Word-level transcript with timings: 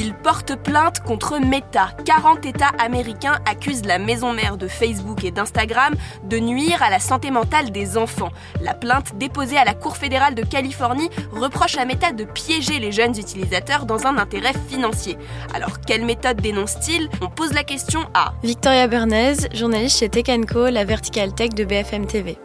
Il 0.00 0.14
porte 0.14 0.54
plainte 0.54 1.00
contre 1.00 1.40
Meta. 1.40 1.88
40 2.04 2.46
États 2.46 2.70
américains 2.78 3.40
accusent 3.50 3.84
la 3.84 3.98
maison 3.98 4.32
mère 4.32 4.56
de 4.56 4.68
Facebook 4.68 5.24
et 5.24 5.32
d'Instagram 5.32 5.92
de 6.22 6.38
nuire 6.38 6.84
à 6.84 6.88
la 6.88 7.00
santé 7.00 7.32
mentale 7.32 7.72
des 7.72 7.98
enfants. 7.98 8.30
La 8.62 8.74
plainte 8.74 9.18
déposée 9.18 9.58
à 9.58 9.64
la 9.64 9.74
Cour 9.74 9.96
fédérale 9.96 10.36
de 10.36 10.44
Californie 10.44 11.10
reproche 11.32 11.76
à 11.78 11.84
Meta 11.84 12.12
de 12.12 12.22
piéger 12.22 12.78
les 12.78 12.92
jeunes 12.92 13.18
utilisateurs 13.18 13.86
dans 13.86 14.06
un 14.06 14.18
intérêt 14.18 14.54
financier. 14.68 15.18
Alors, 15.52 15.80
quelle 15.84 16.04
méthode 16.04 16.40
dénonce-t-il? 16.40 17.08
On 17.20 17.28
pose 17.28 17.52
la 17.52 17.64
question 17.64 18.02
à 18.14 18.34
Victoria 18.44 18.86
Bernays, 18.86 19.48
journaliste 19.52 19.98
chez 19.98 20.08
Tech 20.08 20.26
Co, 20.48 20.68
la 20.68 20.84
vertical 20.84 21.34
tech 21.34 21.50
de 21.54 21.64
BFM 21.64 22.06
TV. 22.06 22.38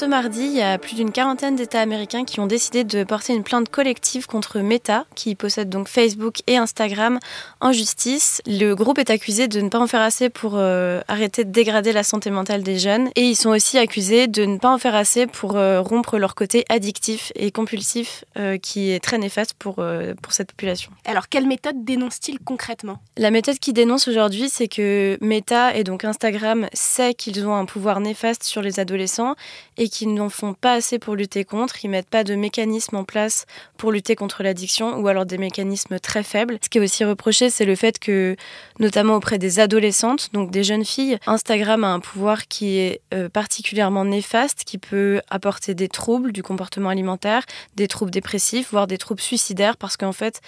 Ce 0.00 0.06
mardi, 0.06 0.46
il 0.46 0.56
y 0.56 0.62
a 0.62 0.78
plus 0.78 0.94
d'une 0.94 1.12
quarantaine 1.12 1.56
d'États 1.56 1.82
américains 1.82 2.24
qui 2.24 2.40
ont 2.40 2.46
décidé 2.46 2.84
de 2.84 3.04
porter 3.04 3.34
une 3.34 3.42
plainte 3.42 3.68
collective 3.68 4.26
contre 4.26 4.60
Meta, 4.60 5.04
qui 5.14 5.34
possède 5.34 5.68
donc 5.68 5.88
Facebook 5.88 6.36
et 6.46 6.56
Instagram, 6.56 7.18
en 7.60 7.70
justice. 7.70 8.40
Le 8.46 8.72
groupe 8.72 8.98
est 8.98 9.10
accusé 9.10 9.46
de 9.46 9.60
ne 9.60 9.68
pas 9.68 9.78
en 9.78 9.86
faire 9.86 10.00
assez 10.00 10.30
pour 10.30 10.54
euh, 10.54 11.02
arrêter 11.06 11.44
de 11.44 11.50
dégrader 11.50 11.92
la 11.92 12.02
santé 12.02 12.30
mentale 12.30 12.62
des 12.62 12.78
jeunes, 12.78 13.10
et 13.14 13.28
ils 13.28 13.36
sont 13.36 13.50
aussi 13.50 13.76
accusés 13.76 14.26
de 14.26 14.46
ne 14.46 14.56
pas 14.56 14.72
en 14.72 14.78
faire 14.78 14.94
assez 14.94 15.26
pour 15.26 15.56
euh, 15.56 15.82
rompre 15.82 16.16
leur 16.16 16.34
côté 16.34 16.64
addictif 16.70 17.30
et 17.34 17.50
compulsif, 17.50 18.24
euh, 18.38 18.56
qui 18.56 18.92
est 18.92 19.00
très 19.00 19.18
néfaste 19.18 19.52
pour, 19.52 19.84
pour 20.22 20.32
cette 20.32 20.52
population. 20.52 20.92
Alors, 21.04 21.28
quelle 21.28 21.46
méthode 21.46 21.84
dénonce-t-il 21.84 22.38
concrètement? 22.38 23.02
La 23.18 23.30
méthode 23.30 23.58
qu'ils 23.58 23.74
dénoncent 23.74 24.08
aujourd'hui, 24.08 24.48
c'est 24.48 24.68
que 24.68 25.18
Meta 25.20 25.76
et 25.76 25.84
donc 25.84 26.06
Instagram 26.06 26.68
sait 26.72 27.12
qu'ils 27.12 27.46
ont 27.46 27.54
un 27.54 27.66
pouvoir 27.66 28.00
néfaste 28.00 28.44
sur 28.44 28.62
les 28.62 28.80
adolescents 28.80 29.34
et 29.76 29.89
qu'ils 29.90 30.14
n'en 30.14 30.30
font 30.30 30.54
pas 30.54 30.74
assez 30.74 30.98
pour 30.98 31.16
lutter 31.16 31.44
contre. 31.44 31.84
Ils 31.84 31.88
mettent 31.88 32.08
pas 32.08 32.24
de 32.24 32.34
mécanismes 32.34 32.96
en 32.96 33.04
place 33.04 33.46
pour 33.76 33.92
lutter 33.92 34.16
contre 34.16 34.42
l'addiction 34.42 34.98
ou 34.98 35.08
alors 35.08 35.26
des 35.26 35.38
mécanismes 35.38 35.98
très 35.98 36.22
faibles. 36.22 36.58
Ce 36.62 36.68
qui 36.68 36.78
est 36.78 36.80
aussi 36.80 37.04
reproché, 37.04 37.50
c'est 37.50 37.64
le 37.64 37.74
fait 37.74 37.98
que, 37.98 38.36
notamment 38.78 39.16
auprès 39.16 39.38
des 39.38 39.60
adolescentes, 39.60 40.30
donc 40.32 40.50
des 40.50 40.64
jeunes 40.64 40.84
filles, 40.84 41.18
Instagram 41.26 41.84
a 41.84 41.88
un 41.88 42.00
pouvoir 42.00 42.48
qui 42.48 42.78
est 42.78 43.00
euh, 43.12 43.28
particulièrement 43.28 44.04
néfaste, 44.04 44.64
qui 44.64 44.78
peut 44.78 45.20
apporter 45.28 45.74
des 45.74 45.88
troubles 45.88 46.32
du 46.32 46.42
comportement 46.42 46.88
alimentaire, 46.88 47.44
des 47.76 47.88
troubles 47.88 48.10
dépressifs, 48.10 48.70
voire 48.70 48.86
des 48.86 48.98
troubles 48.98 49.20
suicidaires, 49.20 49.76
parce 49.76 49.96
qu'en 49.96 50.12
fait, 50.12 50.40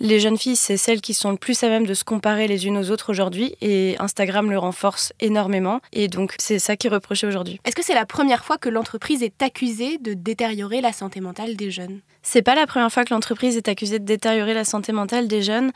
les 0.00 0.18
jeunes 0.18 0.38
filles, 0.38 0.56
c'est 0.56 0.78
celles 0.78 1.02
qui 1.02 1.12
sont 1.12 1.30
le 1.30 1.36
plus 1.36 1.62
à 1.62 1.68
même 1.68 1.86
de 1.86 1.92
se 1.92 2.04
comparer 2.04 2.48
les 2.48 2.66
unes 2.66 2.78
aux 2.78 2.90
autres 2.90 3.10
aujourd'hui 3.10 3.54
et 3.60 3.96
Instagram 3.98 4.50
le 4.50 4.58
renforce 4.58 5.12
énormément 5.20 5.80
et 5.92 6.08
donc 6.08 6.34
c'est 6.38 6.58
ça 6.58 6.76
qui 6.76 6.86
est 6.86 6.90
reproché 6.90 7.26
aujourd'hui. 7.26 7.60
Est-ce 7.66 7.76
que 7.76 7.84
c'est 7.84 7.94
la 7.94 8.06
première 8.06 8.44
fois 8.44 8.56
que 8.56 8.70
l'entreprise 8.70 9.22
est 9.22 9.42
accusée 9.42 9.98
de 9.98 10.14
détériorer 10.14 10.80
la 10.80 10.92
santé 10.92 11.20
mentale 11.20 11.54
des 11.54 11.70
jeunes? 11.70 12.00
C'est 12.22 12.42
pas 12.42 12.54
la 12.54 12.66
première 12.66 12.90
fois 12.90 13.04
que 13.04 13.12
l'entreprise 13.12 13.58
est 13.58 13.68
accusée 13.68 13.98
de 13.98 14.04
détériorer 14.04 14.54
la 14.54 14.64
santé 14.64 14.92
mentale 14.92 15.28
des 15.28 15.42
jeunes. 15.42 15.70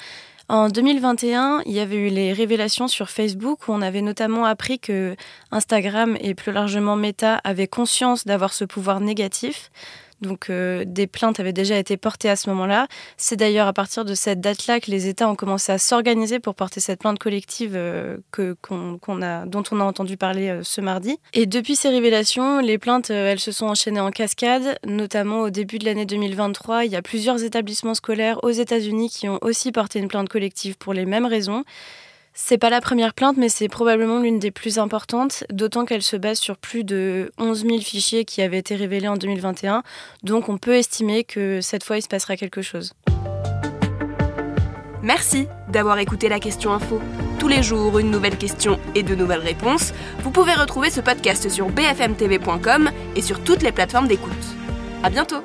En 0.49 0.69
2021, 0.69 1.63
il 1.67 1.73
y 1.73 1.81
avait 1.81 1.97
eu 1.97 2.09
les 2.09 2.33
révélations 2.33 2.89
sur 2.89 3.11
Facebook 3.11 3.69
où 3.69 3.73
on 3.73 3.81
avait 3.81 4.03
notamment 4.03 4.45
appris 4.45 4.79
que 4.79 5.17
Instagram 5.51 6.17
et 6.21 6.35
plus 6.35 6.53
largement 6.53 6.97
Meta 6.97 7.41
avaient 7.45 7.67
conscience 7.67 8.27
d'avoir 8.27 8.53
ce 8.53 8.65
pouvoir 8.65 9.01
négatif. 9.01 9.71
Donc 10.21 10.51
euh, 10.51 10.85
des 10.87 11.07
plaintes 11.07 11.41
avaient 11.41 11.53
déjà 11.53 11.79
été 11.79 11.97
portées 11.97 12.31
à 12.31 12.37
ce 12.37 12.49
moment-là. 12.51 12.87
C'est 13.17 13.37
d'ailleurs 13.37 13.67
à 13.67 13.73
partir 13.73 14.05
de 14.05 14.15
cette 14.15 14.41
date-là 14.41 14.81
que 14.81 14.91
les 14.91 15.09
États 15.09 15.29
ont 15.29 15.35
commencé 15.35 15.73
à 15.73 15.79
s'organiser 15.79 16.41
pour 16.41 16.55
porter 16.55 16.81
cette 16.81 17.01
plainte 17.01 17.19
collective 17.19 17.73
euh, 17.75 18.19
que, 18.31 18.57
qu'on, 18.63 18.99
dont 19.47 19.63
on 19.71 19.81
a 19.81 19.85
entendu 19.85 20.17
parler 20.17 20.49
euh, 20.49 20.63
ce 20.63 20.81
mardi. 20.81 21.19
Et 21.33 21.47
depuis 21.47 21.77
ces 21.77 21.89
révélations, 21.89 22.61
les 22.61 22.79
plaintes, 22.79 23.11
elles 23.11 23.41
se 23.41 23.53
sont 23.53 23.67
enchaînées 23.67 24.01
en 24.01 24.11
cascade, 24.11 24.79
notamment 24.87 25.41
au 25.41 25.51
début 25.51 25.79
de 25.79 25.85
l'année 25.85 26.07
2023. 26.07 26.85
Il 26.85 26.93
y 26.93 26.97
a 26.97 27.03
plusieurs 27.03 27.43
établissements 27.43 27.95
scolaires 27.95 28.43
aux 28.43 28.51
États-Unis 28.51 29.11
qui 29.11 29.29
ont 29.29 29.39
aussi 29.43 29.73
porté 29.73 29.99
une 29.99 30.09
plainte 30.09 30.29
collective 30.29 30.77
pour 30.77 30.95
les 30.95 31.07
mêmes 31.07 31.27
raisons. 31.27 31.65
C'est 32.37 32.59
pas 32.59 32.69
la 32.69 32.81
première 32.81 33.15
plainte, 33.15 33.37
mais 33.37 33.49
c'est 33.49 33.69
probablement 33.69 34.19
l'une 34.19 34.41
des 34.41 34.51
plus 34.51 34.79
importantes, 34.79 35.45
d'autant 35.51 35.85
qu'elle 35.85 36.03
se 36.03 36.17
base 36.17 36.39
sur 36.39 36.57
plus 36.57 36.83
de 36.83 37.31
11 37.39 37.65
000 37.65 37.79
fichiers 37.79 38.25
qui 38.25 38.43
avaient 38.43 38.59
été 38.59 38.75
révélés 38.75 39.07
en 39.07 39.17
2021. 39.17 39.85
Donc 40.25 40.49
on 40.49 40.59
peut 40.59 40.75
estimer 40.75 41.23
que 41.23 41.61
cette 41.61 41.85
fois, 41.85 41.97
il 41.97 42.03
se 42.03 42.09
passera 42.09 42.37
quelque 42.37 42.61
chose. 42.61 42.93
Merci 45.01 45.47
d'avoir 45.69 45.99
écouté 45.99 46.29
la 46.29 46.41
question 46.41 46.73
info. 46.73 47.01
Tous 47.39 47.47
les 47.47 47.63
jours, 47.63 48.01
une 48.01 48.11
nouvelle 48.11 48.37
question 48.37 48.81
et 48.97 49.05
de 49.05 49.15
nouvelles 49.15 49.39
réponses. 49.39 49.93
Vous 50.21 50.31
pouvez 50.31 50.55
retrouver 50.55 50.91
ce 50.91 51.01
podcast 51.01 51.49
sur 51.49 51.69
bfmtv.com 51.69 52.91
et 53.15 53.23
sur 53.23 53.45
toutes 53.45 53.63
les 53.63 53.71
plateformes 53.71 54.09
d'écoute. 54.09 54.33
À 55.05 55.11
bientôt! 55.11 55.45